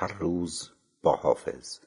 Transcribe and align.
هر 0.00 0.12
روز 0.18 0.70
با 1.02 1.16
حافظ. 1.16 1.78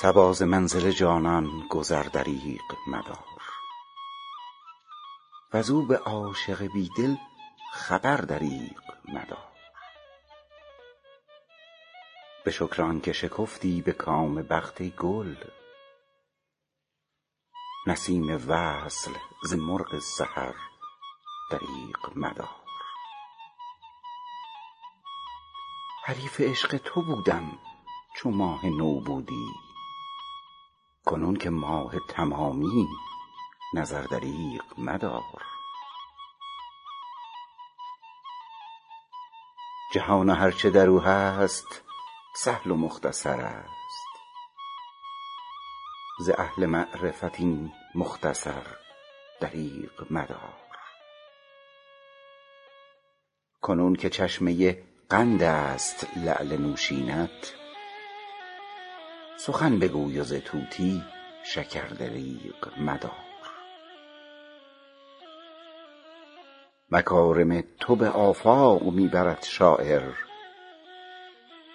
صبا 0.00 0.32
ز 0.32 0.42
منزل 0.42 0.90
جانان 0.90 1.68
گذر 1.70 2.02
دریغ 2.02 2.74
مدار. 2.86 3.42
وزو 5.52 5.86
به 5.86 5.96
عاشق 5.98 6.62
بی 6.62 6.90
دل 6.96 7.16
خبر 7.72 8.16
دریغ 8.16 8.80
مدار. 9.08 9.52
به 12.44 12.50
شکر 12.50 12.82
آنکه 12.82 13.12
شکفتی 13.12 13.82
به 13.82 13.92
کام 13.92 14.42
بخت 14.42 14.82
گل. 14.82 15.36
نسیم 17.86 18.46
وصل 18.48 19.12
ز 19.44 19.54
مرغ 19.54 19.98
سحر 19.98 20.54
دریغ 21.50 22.16
مدار. 22.16 22.56
حریف 26.04 26.40
عشق 26.40 26.76
تو 26.76 27.02
بودم 27.02 27.58
چو 28.16 28.30
ماه 28.30 28.66
نو 28.66 29.00
بودی. 29.00 29.67
کنون 31.08 31.36
که 31.36 31.50
ماه 31.50 31.94
تمامی 32.08 32.88
نظر 33.74 34.02
دریغ 34.02 34.62
مدار. 34.78 35.42
جهان 39.94 40.30
هر 40.30 40.50
چه 40.50 40.70
در 40.70 40.86
او 40.86 41.00
هست 41.00 41.82
سهل 42.36 42.70
و 42.70 42.76
مختصر 42.76 43.40
است. 43.40 44.08
ز 46.20 46.30
اهل 46.38 46.66
معرفت 46.66 47.40
این 47.40 47.72
مختصر 47.94 48.66
دریغ 49.40 50.06
مدار. 50.10 50.54
کنون 53.62 53.96
که 53.96 54.10
چشمه 54.10 54.82
قند 55.10 55.42
است 55.42 56.06
لعل 56.16 56.56
نوشینت 56.56 57.54
سخن 59.40 59.78
بگوی 59.78 60.20
و 60.20 60.24
ز 60.24 60.34
شکر 61.44 61.86
دریغ 61.86 62.78
مدار. 62.78 63.12
مکارم 66.90 67.64
تو 67.80 67.96
به 67.96 68.08
آفاق 68.08 68.82
می 68.82 69.08
برد 69.08 69.42
شاعر 69.42 70.12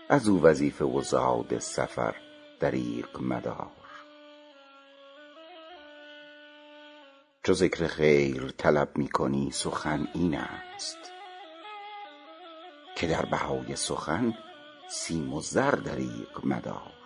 ازو 0.09 0.41
وظیفه 0.41 0.85
و 0.85 1.01
زاد 1.01 1.59
سفر 1.59 2.15
دریغ 2.59 3.21
مدار. 3.21 3.71
چو 7.43 7.53
ذکر 7.53 7.87
خیر 7.87 8.53
طلب 8.57 8.97
می 8.97 9.07
کنی 9.07 9.51
سخن 9.51 10.07
این 10.13 10.35
است 10.35 11.11
که 12.95 13.07
در 13.07 13.25
بهای 13.25 13.75
سخن 13.75 14.33
سیم 14.89 15.33
و 15.33 15.41
زر 15.41 15.71
دریغ 15.71 16.45
مدار. 16.45 17.02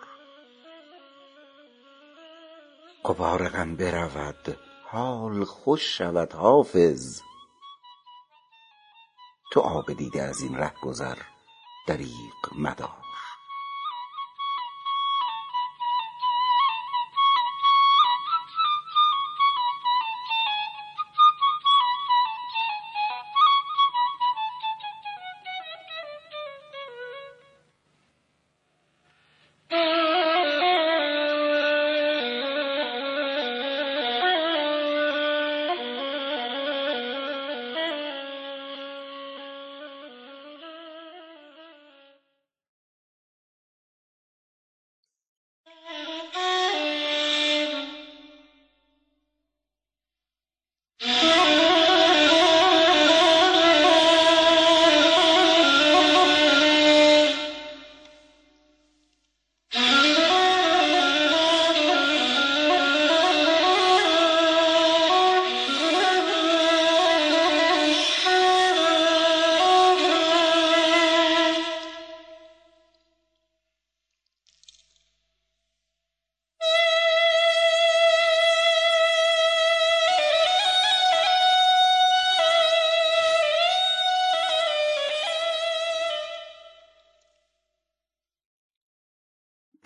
غبار 3.06 3.50
غم 3.50 3.76
برود. 3.76 4.58
حال 4.86 5.44
خوش 5.44 5.98
شود 5.98 6.34
حافظ. 6.34 7.22
تو 9.52 9.60
آب 9.60 9.94
دیده 9.94 10.22
ازین 10.22 10.58
رهگذر 10.58 11.18
دریغ 11.88 12.54
مدار. 12.60 13.07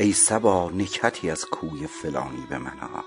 ای 0.01 0.13
صبا 0.13 0.69
نکهتی 0.69 1.29
از 1.29 1.45
کوی 1.45 1.88
فلانی 1.88 2.45
به 2.50 2.57
من 2.57 2.79
آر. 2.79 3.03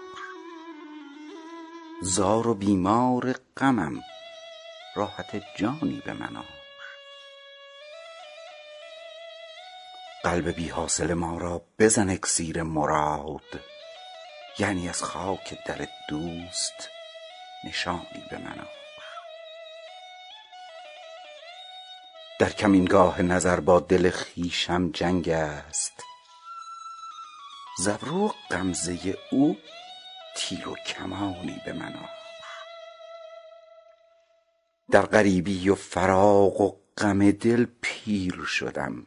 زار 2.02 2.46
و 2.46 2.54
بیمار 2.54 3.34
غمم 3.56 4.00
راحت 4.96 5.42
جانی 5.56 6.02
به 6.06 6.12
من 6.12 6.36
آر. 6.36 6.44
قلب 10.24 10.48
بی 10.48 10.68
حاصل 10.68 11.14
ما 11.14 11.38
را 11.38 11.62
بزن 11.78 12.10
اکسیر 12.10 12.62
مراد 12.62 13.60
یعنی 14.58 14.88
از 14.88 15.02
خاک 15.02 15.64
در 15.66 15.88
دوست 16.08 16.88
نشانی 17.64 18.24
به 18.30 18.38
من 18.38 18.58
آر. 18.58 18.68
در 22.40 22.50
کمینگاه 22.50 23.22
نظر 23.22 23.60
با 23.60 23.80
دل 23.80 24.10
خویشم 24.10 24.90
جنگ 24.90 25.28
است 25.28 26.13
ز 27.78 27.88
ابرو 27.88 28.26
و 28.26 28.32
غمزه 28.50 29.18
او 29.30 29.56
تیر 30.36 30.68
و 30.68 30.74
کمانی 30.86 31.60
به 31.66 31.72
من 31.72 31.94
آر 31.96 32.08
در 34.90 35.06
غریبی 35.06 35.68
و 35.68 35.74
فراق 35.74 36.60
و 36.60 36.76
غم 36.98 37.30
دل 37.30 37.66
پیر 37.80 38.44
شدم. 38.44 39.06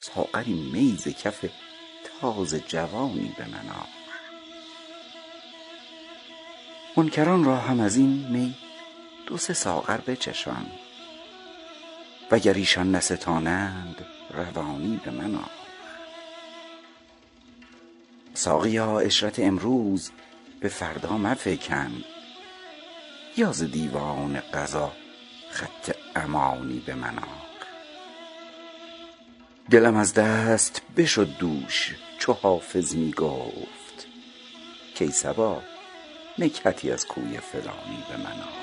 ساغری 0.00 0.70
می 0.72 0.96
ز 0.96 1.08
کف 1.08 1.50
تازه 2.20 2.60
جوانی 2.60 3.34
به 3.38 3.46
من 3.48 3.68
آر 3.68 3.88
منکران 6.96 7.44
را 7.44 7.56
هم 7.56 7.80
ازین 7.80 8.26
می 8.30 8.54
دو 9.26 9.36
سه 9.36 9.54
ساغر 9.54 9.96
بچشان 9.96 10.66
وگر 12.30 12.54
ایشان 12.54 12.94
نستانند 12.94 14.06
روانی 14.30 15.00
به 15.04 15.10
من 15.10 15.34
آر 15.34 15.59
ساقیا 18.40 19.00
عشرت 19.00 19.38
امروز 19.38 20.10
به 20.60 20.68
فردا 20.68 21.18
مفکن. 21.18 22.04
یا 23.36 23.52
ز 23.52 23.62
دیوان 23.62 24.40
قضا 24.54 24.92
خط 25.50 25.96
امانی 26.16 26.82
به 26.86 26.94
من 26.94 27.18
آر 27.18 27.50
دلم 29.70 29.96
از 29.96 30.14
دست 30.14 30.82
بشد 30.96 31.28
دوش 31.38 31.94
چو 32.18 32.32
حافظ 32.32 32.94
می 32.94 33.12
گفت 33.12 34.06
کای 34.98 35.10
صبا 35.10 35.62
نکهتی 36.38 36.90
از 36.90 37.06
کوی 37.06 37.38
فلانی 37.38 38.04
به 38.10 38.16
من 38.16 38.59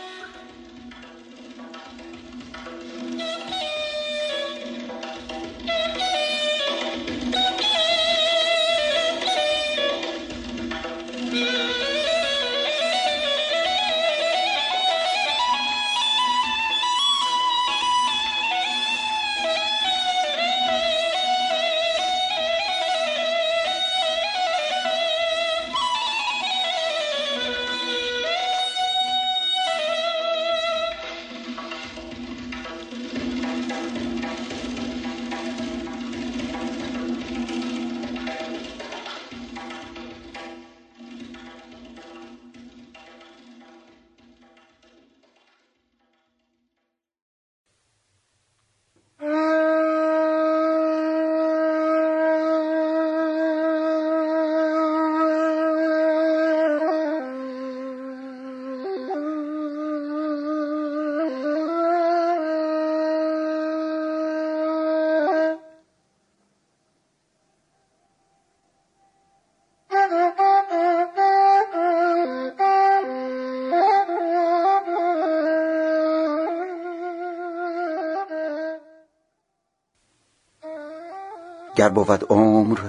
گر 81.77 81.89
بود 81.89 82.25
عمر 82.29 82.79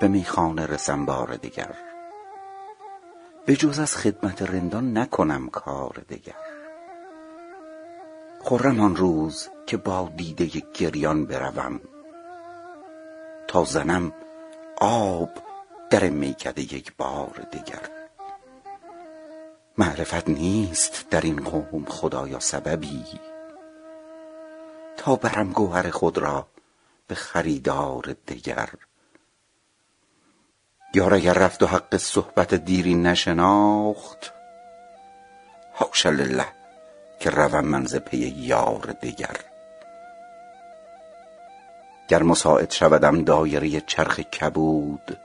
به 0.00 0.08
میخانه 0.08 0.66
رسم 0.66 1.06
بار 1.06 1.36
دگر 1.36 1.74
به 3.46 3.56
جز 3.56 3.78
از 3.78 3.96
خدمت 3.96 4.42
رندان 4.42 4.98
نکنم 4.98 5.48
کار 5.48 6.04
دگر 6.10 6.34
خرم 8.44 8.80
آن 8.80 8.96
روز 8.96 9.48
که 9.66 9.76
با 9.76 10.10
دیده 10.16 10.62
گریان 10.74 11.26
بروم. 11.26 11.80
تا 13.48 13.64
زنم 13.64 14.12
آب 14.80 15.30
در 15.90 16.08
میکده 16.08 16.62
یک 16.62 16.96
بار 16.96 17.46
دگر 17.52 17.90
معرفت 19.78 20.28
نیست 20.28 21.06
در 21.10 21.20
این 21.20 21.44
قوم 21.44 21.84
خدایا 21.84 22.40
سببی. 22.40 23.04
تا 24.96 25.16
برم 25.16 25.52
گوهر 25.52 25.90
خود 25.90 26.18
را 26.18 26.46
به 27.06 27.14
خریدار 27.14 28.16
دگر. 28.28 28.68
یار 30.94 31.14
اگر 31.14 31.34
رفت 31.34 31.62
و 31.62 31.66
حق 31.66 31.96
صحبت 31.96 32.54
دیری 32.54 32.94
نشناخت 32.94 34.32
حاش 35.72 36.06
لله 36.06 36.46
که 37.20 37.30
روم 37.30 37.64
من 37.64 37.86
ز 37.86 37.96
پی 37.96 38.16
یار 38.18 38.96
دگر. 39.02 39.36
گر 42.08 42.22
مساعد 42.22 42.70
شودم 42.70 43.24
دایره 43.24 43.80
چرخ 43.80 44.20
کبود 44.20 45.18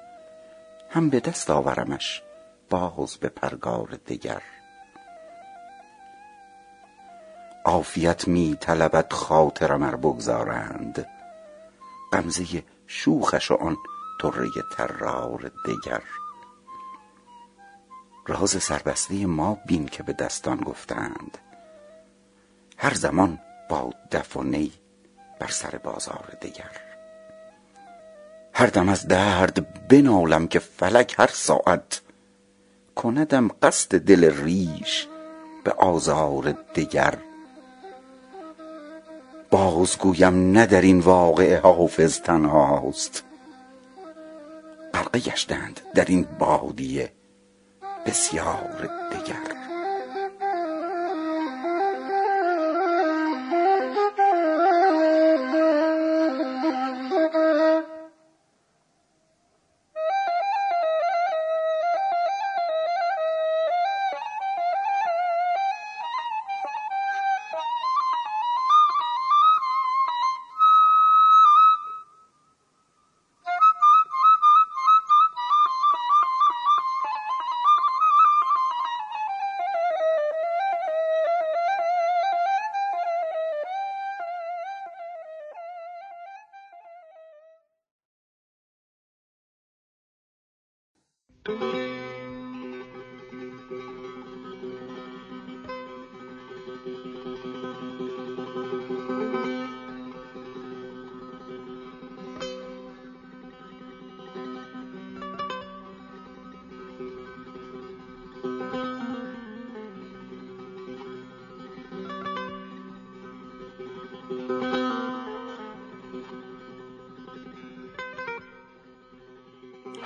هم 0.90 1.10
به 1.10 1.20
دست 1.20 1.50
آورمش 1.50 2.22
باز 2.70 3.18
به 3.18 3.30
پرگار 3.30 4.00
دگر. 4.08 4.42
عافیت 7.66 8.28
می 8.28 8.58
طلبد 8.60 9.14
خاطرم 9.14 9.84
ار 9.84 9.96
بگذارند 9.96 11.08
غمزه 12.14 12.64
شوخش 12.88 13.52
و 13.52 13.56
آن 13.56 13.78
طره 14.22 14.50
طرار 14.78 15.52
دگر. 15.66 16.02
راز 18.28 18.64
سربسته 18.64 19.26
ما 19.26 19.58
بین 19.66 19.86
که 19.86 20.04
به 20.04 20.14
دستان 20.14 20.58
گفتند. 20.58 21.38
هر 22.78 22.94
زمان 22.94 23.40
با 23.70 23.94
دف 24.12 24.38
و 24.38 24.44
نی 24.44 24.72
بر 25.40 25.48
سر 25.48 25.78
بازار 25.84 26.38
دگر. 26.42 26.72
هر 28.54 28.68
دم 28.68 28.90
از 28.90 29.08
درد 29.08 29.88
بنالم 29.88 30.48
که 30.48 30.60
فلک 30.60 31.16
هر 31.18 31.30
ساعت. 31.34 32.02
کندم 32.96 33.48
قصد 33.48 33.98
دل 33.98 34.44
ریش 34.44 35.08
به 35.64 35.72
آزار 35.72 36.52
دگر. 36.52 37.18
باز 39.52 39.98
گویم 39.98 40.52
نه 40.52 40.66
در 40.66 40.82
این 40.82 41.00
واقعه 41.00 41.60
حافظ 41.60 42.20
تنهاست. 42.20 43.24
غرقه 44.94 45.20
گشتند 45.20 45.82
در 45.96 46.06
این 46.06 46.28
بادیه 46.40 47.12
بسیار 48.06 48.90
دگر. 49.12 49.51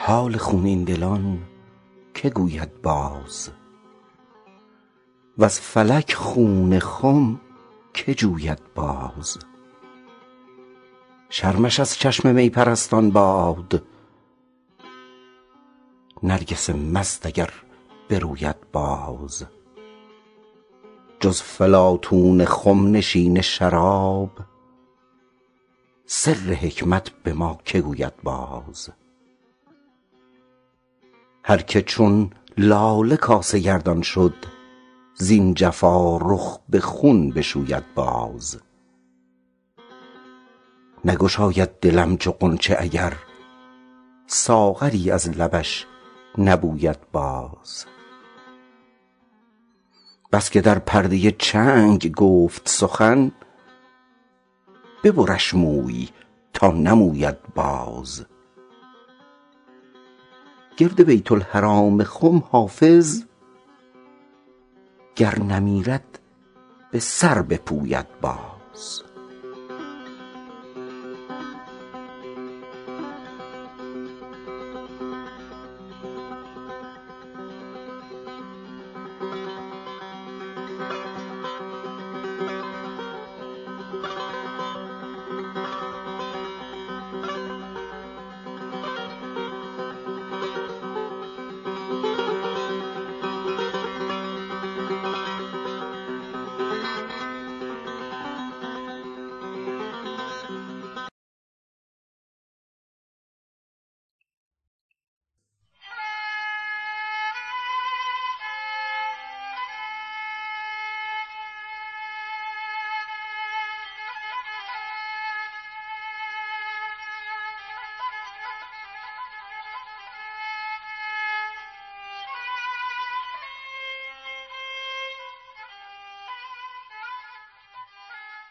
حال 0.07 0.37
خونین 0.37 0.83
دلان 0.83 1.41
که 2.13 2.29
گوید 2.29 2.81
باز؟ 2.81 3.49
وز 5.37 5.59
فلک 5.59 6.13
خون 6.13 6.79
خم 6.79 7.41
که 7.93 8.13
جوید 8.13 8.59
باز؟ 8.75 9.37
شرمش 11.29 11.79
از 11.79 11.95
چشم 11.97 12.35
می 12.35 12.49
پرستان 12.49 13.09
باد 13.09 13.83
نرگس 16.23 16.69
مست 16.69 17.25
اگر 17.25 17.49
بروید 18.09 18.71
باز. 18.71 19.45
جز 21.19 21.41
فلاطون 21.41 22.45
خم 22.45 22.91
نشین 22.91 23.41
شراب 23.41 24.31
سر 26.05 26.53
حکمت 26.61 27.09
به 27.09 27.33
ما 27.33 27.59
که 27.65 27.81
گوید 27.81 28.13
باز؟ 28.23 28.89
هر 31.47 31.57
که 31.57 31.81
چون 31.81 32.29
لاله 32.57 33.17
کاسه 33.17 33.59
گردان 33.59 34.01
شد 34.01 34.33
زین 35.15 35.53
جفا 35.53 36.17
رخ 36.17 36.59
به 36.69 36.79
خون 36.79 37.29
بشوید 37.29 37.83
باز. 37.95 38.61
نگشاید 41.05 41.69
دلم 41.79 42.17
چو 42.17 42.31
غنچه 42.31 42.75
اگر 42.79 43.13
ساغری 44.27 45.11
از 45.11 45.29
لبش 45.29 45.85
نبوید 46.37 47.11
باز. 47.11 47.85
بس 50.31 50.49
که 50.49 50.61
در 50.61 50.79
پرده 50.79 51.31
چنگ 51.31 52.15
گفت 52.15 52.69
سخن 52.69 53.31
ببرش 55.03 55.53
موی 55.53 56.09
تا 56.53 56.71
نموید 56.71 57.37
باز. 57.55 58.25
گرد 60.77 61.01
بیت 61.01 61.31
الحرام 61.31 62.03
خم 62.03 62.43
حافظ 62.51 63.23
گر 65.15 65.39
نمیرد 65.39 66.19
به 66.91 66.99
سر 66.99 67.41
بپوید 67.41 68.05
باز. 68.21 69.03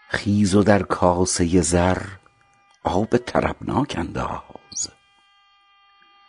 خیز 0.09 0.55
و 0.55 0.63
در 0.63 0.83
کاسه 0.83 1.61
زر 1.61 2.03
آب 2.85 3.17
طربناک 3.17 3.95
انداز. 3.99 4.91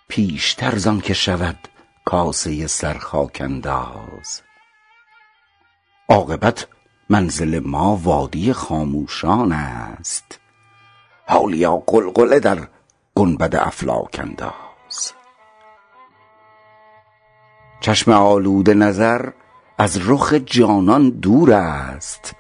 پیشتر 0.08 0.76
زان 0.76 1.02
که 1.02 1.14
شود 1.14 1.58
کاسه 2.06 2.68
سرخاک 2.68 3.38
انداز. 3.42 4.42
عاقبت 6.10 6.68
منزل 7.10 7.60
ما 7.60 7.96
وادی 7.96 8.54
خاموشان 8.54 9.52
است. 9.52 10.40
حالیا 11.28 11.84
غلغله 11.88 12.40
در 12.40 12.68
گنبد 13.16 13.56
افلاک 13.56 14.20
انداز. 14.20 15.14
چشم 17.80 18.12
آلوده 18.12 18.74
نظر 18.74 19.32
از 19.78 20.10
رخ 20.10 20.34
جانان 20.34 21.10
دور 21.10 21.54
است. 21.54 22.36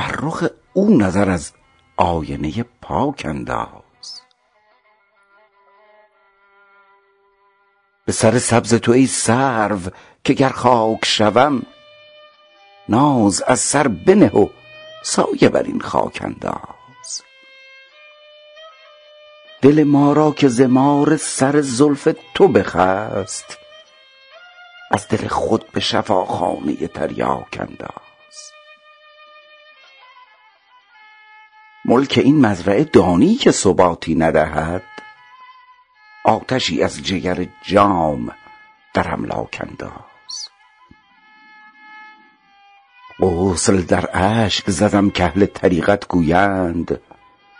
بر 0.00 0.14
رخ 0.22 0.44
او 0.72 0.96
نظر 0.96 1.30
از 1.30 1.52
آینه 1.96 2.64
پاک 2.82 3.22
انداز. 3.24 4.20
به 8.04 8.12
سر 8.12 8.38
سبز 8.38 8.74
تو 8.74 8.92
ای 8.92 9.06
سرو 9.06 9.80
که 10.24 10.32
گر 10.32 10.48
خاک 10.48 11.04
شوم 11.04 11.62
ناز 12.88 13.42
از 13.42 13.60
سر 13.60 13.88
بنه 13.88 14.28
و 14.28 14.48
سایه 15.02 15.48
بر 15.48 15.62
این 15.62 15.80
خاک 15.80 16.20
انداز. 16.24 17.22
دل 19.62 19.82
ما 19.82 20.12
را 20.12 20.30
که 20.30 20.48
ز 20.48 20.60
مار 20.60 21.16
سر 21.16 21.60
زلف 21.60 22.08
تو 22.34 22.48
بخست 22.48 23.58
از 24.90 25.08
دل 25.08 25.28
خود 25.28 25.70
به 25.72 25.80
شفاخانه 25.80 26.88
تریاک 26.88 27.58
انداز. 27.60 28.09
ملک 31.90 32.20
این 32.24 32.46
مزرعه 32.46 32.84
دانی 32.84 33.34
که 33.34 33.50
ثباتی 33.50 34.14
ندهد. 34.14 34.82
آتشی 36.24 36.82
از 36.82 37.02
جگر 37.02 37.46
جام 37.62 38.30
در 38.94 39.12
املاک 39.12 39.62
انداز 39.68 40.48
غسل 43.20 43.82
در 43.82 44.08
اشک 44.12 44.70
زدم 44.70 45.10
کاهل 45.10 45.46
طریقت 45.46 46.08
گویند 46.08 47.00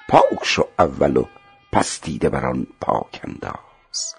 پاک 0.09 0.45
شو 0.45 0.65
اول 0.79 1.17
و 1.17 1.25
پس 1.73 2.01
دیده 2.01 2.29
بر 2.29 2.47
آن 2.47 2.67
پاک 2.81 3.21
انداز 3.25 4.15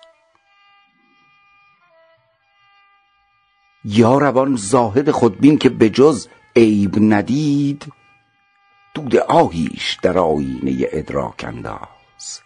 یارب 3.86 4.38
آن 4.38 4.56
زاهد 4.56 5.12
خودبین 5.12 5.58
که 5.58 5.70
به 5.70 5.90
جز 5.90 6.28
عیب 6.56 6.96
ندید 7.00 8.01
دود 8.94 9.16
آهیش 9.16 9.98
در 10.02 10.18
آیینه 10.18 10.88
ادراک 10.92 11.46
انداز. 11.48 12.42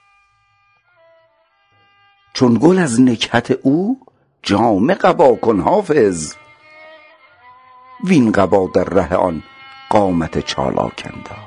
چون 2.33 2.59
گل 2.61 2.79
از 2.79 3.01
نکهت 3.01 3.51
او 3.51 3.99
جامه 4.43 4.93
قبا 4.93 5.35
کن 5.35 5.59
حافظ. 5.59 6.33
وین 8.03 8.31
قبا 8.31 8.69
در 8.73 8.83
ره 8.83 9.15
آن 9.15 9.43
قامت 9.89 10.39
چالاک 10.39 11.11
انداز. 11.13 11.44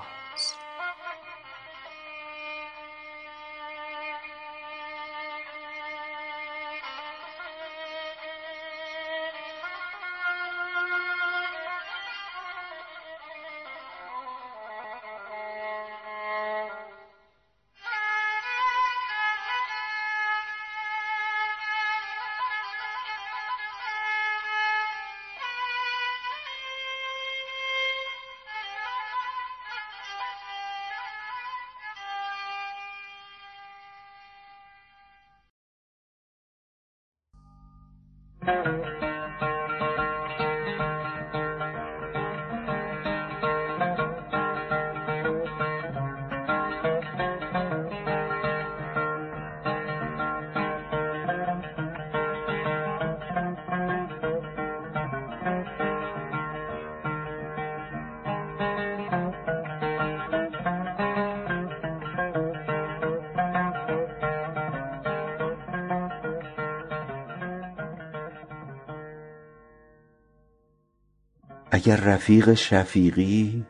اگر 71.71 71.97
رفیق 71.97 72.55
شفیقی 72.55 73.67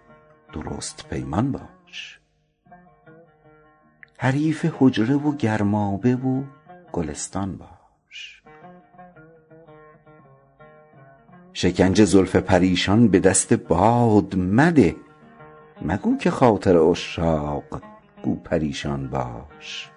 درست 0.53 1.07
پیمان 1.11 1.53
باش. 1.53 2.21
حریف 4.19 4.67
حجره 4.79 5.15
و 5.15 5.37
گرمابه 5.37 6.17
و 6.17 6.43
گلستان 6.93 7.57
باش. 7.57 8.43
شکنج 11.53 12.05
زلف 12.05 12.37
پریشان 12.37 13.09
به 13.09 13.21
دست 13.21 13.53
باد 13.53 14.37
مده. 14.37 14.97
مگو 15.83 16.17
که 16.17 16.31
خاطر 16.31 16.91
عشاق 16.91 17.83
گو 18.23 18.35
پریشان 18.37 19.09
باش. 19.09 19.91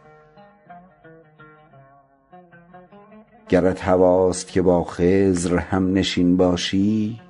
گرت 3.50 3.82
هواست 3.82 4.48
که 4.48 4.62
با 4.62 4.84
خضر 4.84 5.58
همنشین 5.58 6.38
باشی 6.38 7.22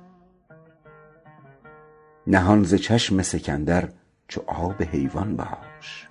نهان 2.26 2.62
ز 2.62 2.74
چشم 2.74 3.22
سکندر 3.22 3.88
چو 4.28 4.42
آب 4.46 4.82
حیوان 4.82 5.36
باش. 5.36 6.08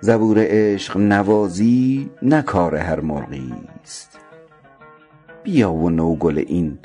زبور 0.00 0.38
عشق 0.40 0.96
نوازی 0.96 2.10
نه 2.22 2.42
کار 2.42 2.76
هر 2.76 3.00
مرغی 3.00 3.54
است. 3.82 4.18
بیا 5.42 5.72
و 5.72 5.90
نوگل 5.90 6.38
این 6.38 6.78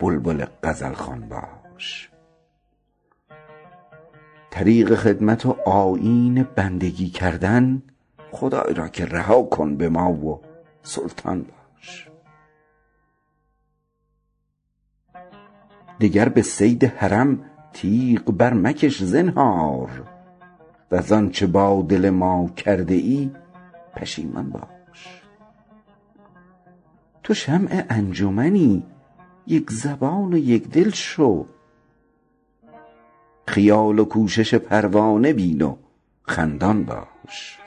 بلبل 0.00 0.44
غزل 0.62 0.92
خوان 0.92 1.28
باش. 1.28 2.10
طریق 4.50 4.94
خدمت 4.94 5.46
و 5.46 5.56
آیین 5.66 6.42
بندگی 6.42 7.08
کردن 7.08 7.82
خدای 8.30 8.74
را 8.74 8.88
که 8.88 9.04
رها 9.04 9.42
کن 9.42 9.76
به 9.76 9.88
ما 9.88 10.12
و 10.12 10.40
سلطان 10.82 11.42
باش. 11.42 12.09
دگر 16.00 16.28
به 16.28 16.42
صید 16.42 16.84
حرم 16.84 17.44
تیغ 17.72 18.32
بر 18.32 18.54
مکش 18.54 19.02
زنهار 19.02 19.90
وز 20.90 21.12
آنچه 21.12 21.46
با 21.46 21.86
دل 21.88 22.10
ما 22.10 22.48
کرده 22.56 22.94
ای 22.94 23.30
پشیمان 23.96 24.50
باش. 24.50 25.22
تو 27.22 27.34
شمع 27.34 27.84
انجمنی 27.90 28.86
یک 29.46 29.70
زبان 29.70 30.34
و 30.34 30.38
یک 30.38 30.68
دل 30.68 30.90
شو. 30.90 31.46
خیال 33.46 33.98
و 33.98 34.04
کوشش 34.04 34.54
پروانه 34.54 35.32
بین 35.32 35.62
و 35.62 35.76
خندان 36.22 36.84
باش. 36.84 37.58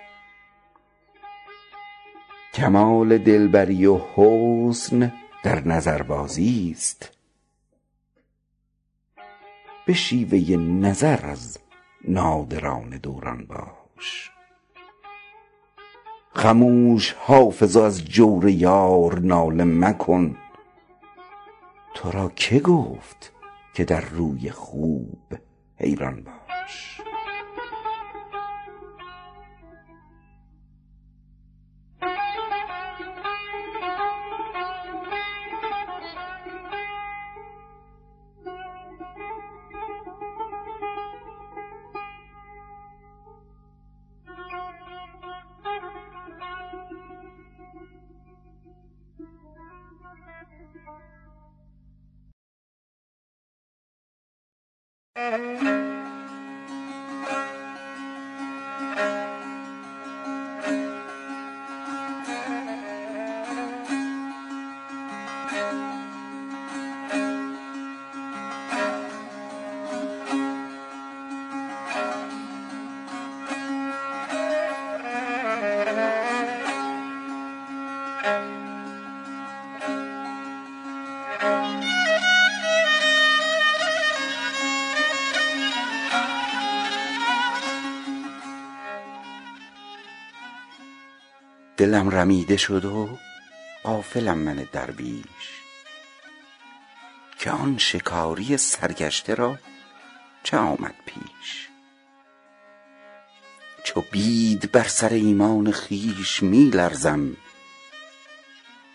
کمال 2.53 3.17
دلبری 3.17 3.85
و 3.85 3.99
حسن 4.15 5.13
در 5.43 5.67
نظربازی 5.67 6.71
است. 6.71 7.22
به 9.85 9.93
شیوه 9.93 10.57
نظر 10.57 11.25
از 11.25 11.59
نادران 12.07 12.89
دوران 12.89 13.45
باش. 13.45 14.31
خموش 16.33 17.15
حافظ 17.19 17.77
از 17.77 18.05
جور 18.05 18.49
یار 18.49 19.19
ناله 19.19 19.63
مکن. 19.63 20.37
تو 21.93 22.11
را 22.11 22.31
که 22.35 22.59
گفت 22.59 23.31
که 23.73 23.83
در 23.83 24.01
روی 24.01 24.51
خوب 24.51 25.33
حیران 25.79 26.23
باش. 26.23 27.01
دلم 91.83 92.09
رمیده 92.09 92.57
شد 92.57 92.85
و 92.85 93.09
غافلم 93.83 94.37
من 94.37 94.67
درویش 94.71 95.61
که 97.39 97.51
آن 97.51 97.77
شکاری 97.77 98.57
سرگشته 98.57 99.35
را 99.35 99.57
چه 100.43 100.57
آمد 100.57 100.95
پیش؟ 101.05 101.67
چو 103.83 104.03
بید 104.11 104.71
بر 104.71 104.87
سر 104.87 105.09
ایمان 105.09 105.71
خویش 105.71 106.43
می 106.43 106.69
لرزم 106.69 107.37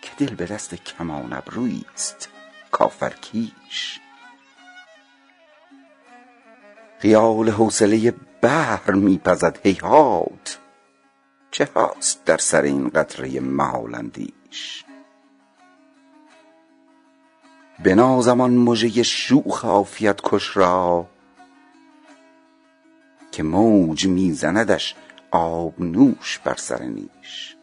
که 0.02 0.10
دل 0.18 0.34
به 0.34 0.46
دست 0.46 0.74
کمان 0.74 1.32
ابرویست 1.32 2.28
کافرکیش 2.70 4.00
خیال 6.98 7.50
حوصله 7.50 8.14
بحر 8.42 8.90
می 8.90 9.18
پزد 9.18 9.58
هیهات. 9.62 10.58
چه 11.50 11.68
هاست 11.74 12.24
در 12.24 12.36
سر 12.36 12.62
این 12.62 12.88
قطره 12.88 13.40
محال 13.40 13.94
اندیش؟ 13.94 14.84
بنازم 17.84 18.40
آن 18.40 18.56
مژه 18.56 19.02
شوخ 19.02 19.64
عافیت 19.64 20.20
کش 20.24 20.56
را 20.56 21.06
که 23.32 23.42
موج 23.42 24.06
می 24.06 24.32
زندش 24.32 24.94
آبنوش 25.30 26.38
بر 26.38 26.56
سر 26.56 26.82
نیش. 26.82 27.56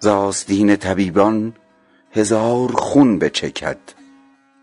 ز 0.00 0.08
طبیبان 0.80 1.54
هزار 2.12 2.72
خون 2.72 3.18
بچکد 3.18 3.78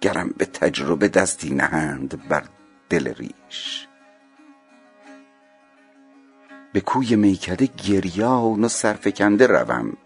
گرم 0.01 0.33
به 0.37 0.45
تجربه 0.45 1.07
دستی 1.07 1.53
نهند 1.53 2.27
بر 2.27 2.43
دل 2.89 3.13
ریش. 3.13 3.87
به 6.75 6.81
کوی 6.81 7.15
میکده 7.15 7.65
گریان 7.65 8.63
و 8.63 8.67
سرفکنده 8.67 9.47
روم. 9.47 9.97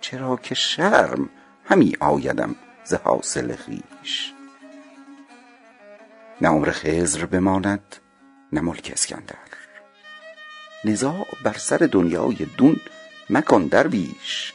چرا 0.00 0.36
که 0.36 0.54
شرم 0.54 1.28
همی 1.64 1.96
آیدم 2.00 2.56
ز 2.84 2.94
حاصل 2.94 3.56
خویش. 3.56 4.32
نه 6.40 6.48
عمر 6.48 6.70
خضر 6.70 7.26
بماند 7.26 7.96
نه 8.52 8.60
ملک 8.60 8.90
اسکندر. 8.92 9.36
نزاع 10.84 11.26
بر 11.44 11.58
سر 11.58 11.88
دنیای 11.92 12.46
دون 12.56 12.76
مکن 13.30 13.62
درویش. 13.66 14.52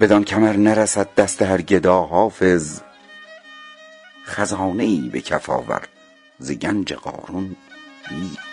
بدان 0.00 0.24
کمر 0.24 0.56
نرسد 0.56 1.14
دست 1.14 1.42
هر 1.42 1.62
گدا 1.62 2.02
حافظ 2.02 2.80
خزانه 4.24 4.84
ای 4.84 5.08
به 5.12 5.20
کف 5.20 5.50
آور 5.50 5.88
ز 6.38 6.52
گنج 6.52 6.92
قارون 6.92 7.56
بیش. 8.08 8.47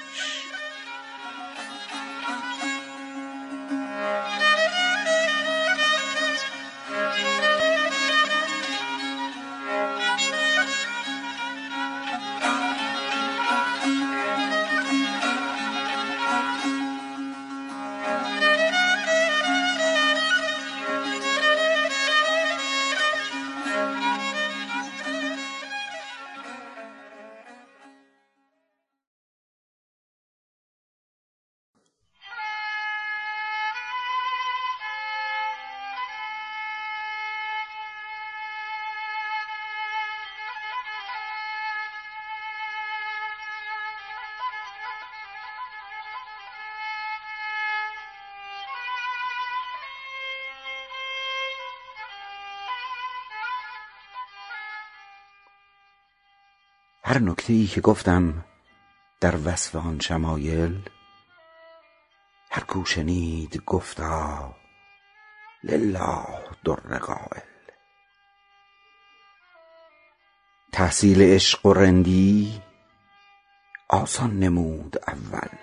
هر 57.07 57.19
نکته 57.19 57.53
ای 57.53 57.67
که 57.67 57.81
گفتم 57.81 58.45
در 59.21 59.35
وصف 59.45 59.75
آن 59.75 59.99
شمایل 59.99 60.89
هر 62.51 62.63
کو 62.63 62.85
شنید 62.85 63.63
گفتا 63.65 64.55
لله 65.63 66.25
در 66.63 66.97
قایل 66.97 67.43
تحصیل 70.71 71.21
عشق 71.21 71.65
و 71.65 71.73
رندی 71.73 72.61
آسان 73.89 74.39
نمود 74.39 74.97
اول. 75.07 75.57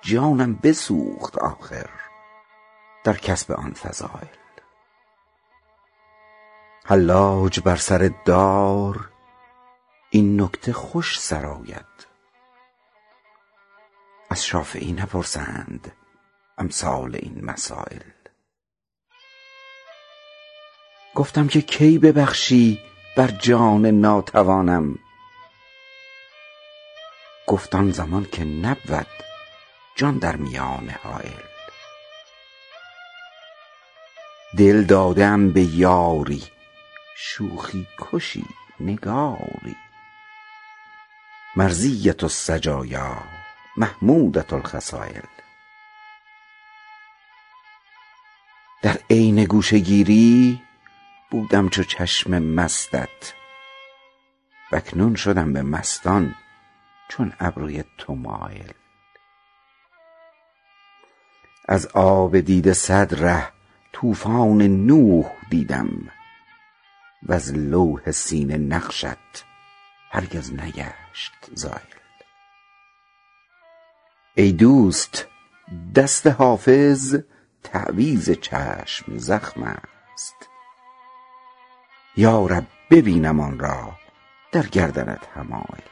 جانم 0.00 0.54
بسوخت 0.54 1.38
آخر 1.38 1.90
در 3.04 3.16
کسب 3.16 3.52
آن 3.52 3.72
فضایل. 3.72 4.28
حلاج 6.86 7.60
بر 7.60 7.76
سر 7.76 8.10
دار 8.24 9.09
این 10.12 10.40
نکته 10.40 10.72
خوش 10.72 11.20
سرآید 11.20 12.06
از 14.30 14.44
شافعی 14.44 14.92
نپرسند 14.92 15.92
امثال 16.58 17.16
این 17.16 17.44
مسایل 17.44 18.02
گفتم 21.14 21.48
که 21.48 21.60
کی 21.60 21.98
ببخشی 21.98 22.78
بر 23.16 23.26
جان 23.26 23.86
ناتوانم. 23.86 24.98
گفت 27.46 27.74
آن 27.74 27.90
زمان 27.90 28.24
که 28.24 28.44
نبود 28.44 29.06
جان 29.96 30.18
در 30.18 30.36
میان 30.36 30.90
حایل 31.02 31.42
دل 34.58 34.84
داده 34.84 35.24
ام 35.24 35.50
به 35.50 35.62
یاری 35.62 36.42
شوخی 37.16 37.86
کشی 37.98 38.44
نگاری. 38.80 39.89
مرضیة 41.56 42.16
السجایا 42.22 43.22
محمودة 43.76 44.46
الخصایل 44.52 45.22
در 48.82 48.98
عین 49.10 49.44
گوشه 49.44 49.78
گیری 49.78 50.62
بودم 51.30 51.68
چو 51.68 51.82
چشم 51.82 52.38
مستت 52.38 53.34
واکنون 54.72 55.14
شدم 55.14 55.52
به 55.52 55.62
مستان 55.62 56.34
چون 57.08 57.32
ابروی 57.40 57.84
تو 57.98 58.14
مایل. 58.14 58.72
از 61.68 61.86
آب 61.86 62.40
دیده 62.40 62.72
صد 62.72 63.24
ره 63.24 63.52
طوفان 63.92 64.62
نوح 64.62 65.26
دیدم 65.50 65.88
وز 67.28 67.52
لوح 67.52 68.10
سینه 68.10 68.58
نقشت 68.58 69.49
هرگز 70.10 70.52
نگشت 70.52 71.32
زایل. 71.54 71.94
ای 74.34 74.52
دوست 74.52 75.26
دست 75.94 76.26
حافظ 76.26 77.16
تعویذ 77.62 78.30
چشم 78.30 79.18
زخم 79.18 79.62
است. 79.62 80.48
یا 82.16 82.46
رب 82.46 82.66
ببینم 82.90 83.40
آن 83.40 83.58
را 83.58 83.92
در 84.52 84.66
گردنت 84.66 85.28
حمایل 85.34 85.89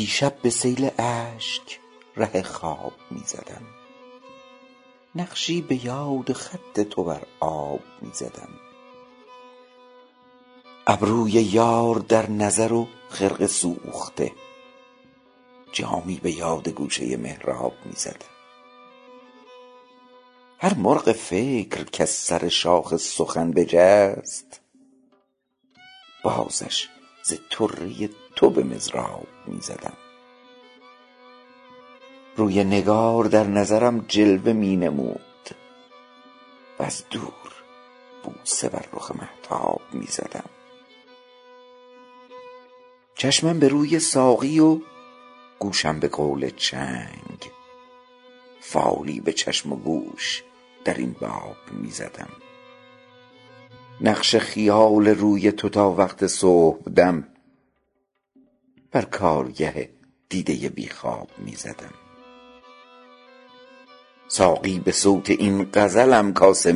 دیشب 0.00 0.42
به 0.42 0.50
سیل 0.50 0.90
اشک 0.98 1.78
ره 2.16 2.42
خواب 2.42 2.92
می 3.10 3.22
زدم. 3.26 3.62
نقشی 5.14 5.62
به 5.62 5.84
یاد 5.84 6.32
خط 6.32 6.80
تو 6.80 7.04
بر 7.04 7.22
آب 7.40 7.80
می 8.02 8.10
زدم. 8.14 8.48
ابروی 10.86 11.32
یار 11.32 11.94
در 11.94 12.30
نظر 12.30 12.72
و 12.72 12.88
خرقه 13.08 13.46
سوخته. 13.46 14.32
جامی 15.72 16.16
به 16.16 16.32
یاد 16.32 16.68
گوشه 16.68 17.16
محراب 17.16 17.74
می 17.84 17.96
زدم. 17.96 18.34
هر 20.58 20.74
مرغ 20.74 21.12
فکر 21.12 21.84
کز 21.84 22.10
سر 22.10 22.48
شاخ 22.48 22.96
سخن 22.96 23.50
بجست. 23.50 24.60
بازش 26.24 26.88
ز 27.22 27.34
طره 27.50 28.10
تو 28.40 28.50
به 28.50 28.64
مضراب 28.64 29.26
می 29.46 29.60
زدم 29.60 29.96
روی 32.36 32.64
نگار 32.64 33.24
در 33.24 33.46
نظرم 33.46 34.04
جلوه 34.08 34.52
می 34.52 34.76
نمود 34.76 35.50
وز 36.80 37.04
دور 37.10 37.52
بوسه 38.24 38.68
بر 38.68 38.84
رخ 38.92 39.10
مهتاب 39.10 39.80
می 39.92 40.06
زدم 40.06 40.50
چشمم 43.14 43.58
به 43.58 43.68
روی 43.68 43.98
ساقی 43.98 44.60
و 44.60 44.80
گوشم 45.58 46.00
به 46.00 46.08
قول 46.08 46.50
چنگ. 46.50 47.50
فالی 48.60 49.20
به 49.20 49.32
چشم 49.32 49.72
و 49.72 49.76
گوش 49.76 50.42
در 50.84 50.94
این 50.94 51.16
باب 51.20 51.56
می 51.72 51.90
زدم 51.90 52.30
نقش 54.00 54.36
خیال 54.36 55.08
روی 55.08 55.52
تو 55.52 55.68
تا 55.68 55.90
وقت 55.90 56.26
صبحدم 56.26 57.28
بر 58.92 59.02
کارگه 59.02 59.90
دیده 60.28 60.68
بی 60.68 60.88
خواب 60.88 61.28
می 61.38 61.54
زدم 61.54 61.94
ساقی 64.28 64.80
به 64.80 64.92
صوت 64.92 65.30
این 65.30 65.70
غزلم 65.74 66.32
کاسه 66.32 66.72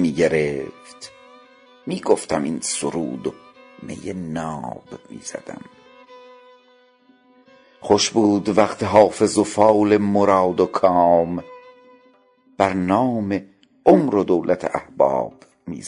می 1.87 2.01
گفتم 2.01 2.43
این 2.43 2.61
سرود 2.61 3.27
و 3.27 3.35
می 3.83 4.13
ناب 4.13 4.85
می 5.11 5.21
زدم 5.23 5.61
خوش 7.81 8.11
بود 8.11 8.59
وقت 8.59 8.83
حافظ 8.83 9.39
و 9.39 9.45
فال 9.45 9.97
مراد 9.97 10.61
و 10.61 10.67
کام. 10.67 11.45
بر 12.59 12.73
نام 12.73 13.43
عمر 13.87 14.15
و 14.15 14.25
دولت 14.25 14.75
احباب 14.75 15.35
می 15.67 15.83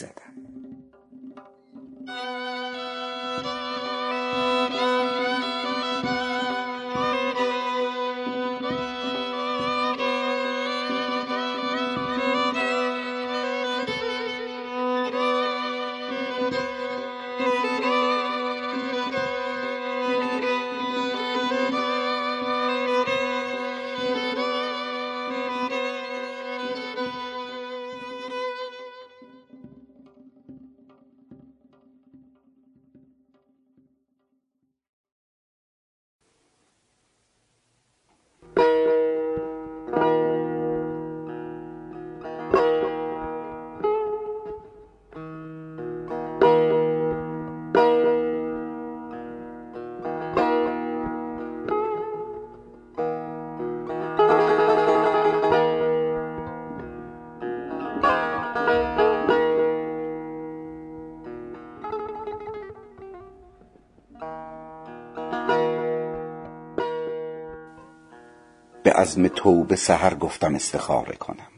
عزم 68.97 69.27
توبه 69.27 69.75
سحر 69.75 70.13
گفتم 70.13 70.55
استخاره 70.55 71.15
کنم. 71.15 71.51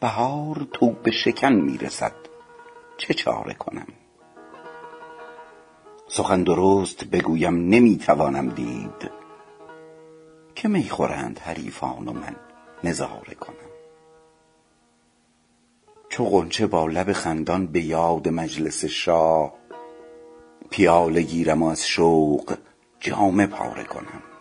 بهار 0.00 0.66
توبه 0.72 1.10
شکن 1.10 1.52
می 1.52 1.78
رسد 1.78 2.12
چه 2.98 3.14
چاره 3.14 3.54
کنم؟ 3.54 3.86
سخن 6.08 6.42
درست 6.42 7.04
بگویم 7.04 7.68
نمی 7.68 7.96
توانم 7.96 8.48
دید 8.48 9.10
که 10.54 10.68
می 10.68 10.88
خورند 10.88 11.38
حریفان 11.38 12.08
و 12.08 12.12
من 12.12 12.36
نظاره 12.84 13.34
کنم. 13.34 13.70
چو 16.08 16.24
غنچه 16.24 16.66
با 16.66 16.86
لب 16.86 17.12
خندان 17.12 17.66
به 17.66 17.80
یاد 17.80 18.28
مجلس 18.28 18.84
شاه 18.84 19.52
پیاله 20.70 21.22
گیرم 21.22 21.62
و 21.62 21.66
از 21.66 21.86
شوق 21.86 22.56
جامه 23.00 23.46
پاره 23.46 23.84
کنم. 23.84 24.37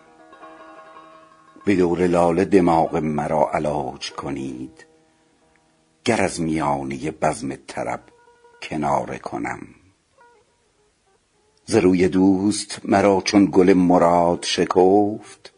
به 1.67 1.75
دور 1.75 2.07
لاله 2.07 2.45
دماغ 2.45 2.95
مرا 2.95 3.51
علاج 3.53 4.11
کنید. 4.11 4.85
گر 6.05 6.21
از 6.21 6.41
میانه 6.41 7.11
بزم 7.11 7.55
طرب 7.55 8.03
کناره 8.61 9.17
کنم. 9.17 9.59
ز 11.65 11.75
روی 11.75 12.07
دوست 12.07 12.81
مرا 12.83 13.21
چون 13.25 13.49
گل 13.51 13.73
مراد 13.73 14.43
شکفت 14.43 15.53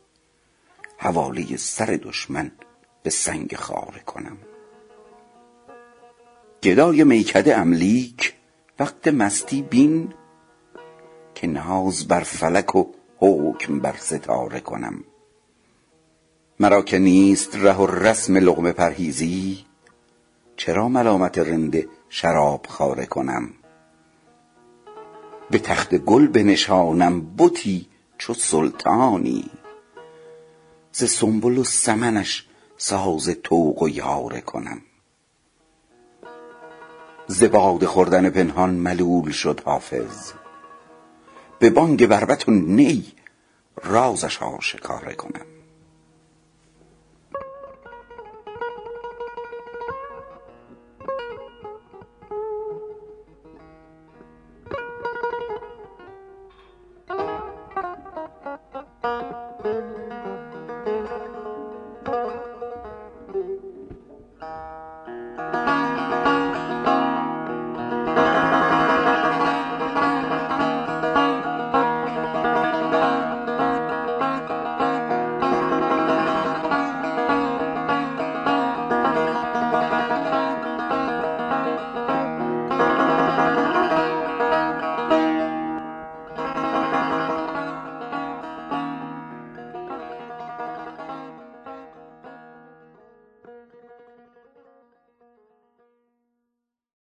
حواله 0.97 1.57
سر 1.57 1.99
دشمن 2.03 2.51
به 3.03 3.09
سنگ 3.09 3.55
خاره 3.55 3.99
کنم. 3.99 4.37
گدای 6.63 7.03
میکده 7.03 7.57
ام 7.57 7.73
لیک 7.73 8.33
وقت 8.79 9.07
مستی 9.07 9.61
بین 9.61 10.13
که 11.35 11.47
ناز 11.47 12.07
بر 12.07 12.23
فلک 12.23 12.75
و 12.75 12.85
حکم 13.17 13.79
بر 13.79 13.95
ستاره 13.97 14.59
کنم. 14.59 15.03
مرا 16.61 16.81
که 16.81 16.99
نیست 16.99 17.55
ره 17.55 17.75
و 17.75 17.87
رسم 17.87 18.37
لقمه 18.37 18.71
پرهیزی 18.71 19.65
چرا 20.55 20.89
ملامت 20.89 21.37
رند 21.37 21.85
شراب 22.09 22.65
خواره 22.69 23.05
کنم؟ 23.05 23.49
به 25.51 25.59
تخت 25.59 25.95
گل 25.95 26.27
بنشانم 26.27 27.35
بتی 27.35 27.87
چو 28.17 28.33
سلطانی 28.33 29.49
ز 30.91 31.03
سنبل 31.03 31.57
و 31.57 31.63
سمنش 31.63 32.47
ساز 32.77 33.35
طوق 33.43 33.83
و 33.83 33.89
یاره 33.89 34.41
کنم. 34.41 34.81
ز 37.27 37.43
باده 37.43 37.87
خوردن 37.87 38.29
پنهان 38.29 38.69
ملول 38.69 39.31
شد 39.31 39.61
حافظ 39.65 40.31
به 41.59 41.69
بانگ 41.69 42.07
بربط 42.07 42.49
و 42.49 42.51
نی 42.51 43.05
رازش 43.83 44.43
آشکاره 44.43 45.13
کنم. 45.13 45.48